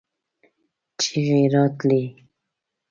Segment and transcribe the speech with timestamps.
[1.01, 2.03] چيغې راتلې.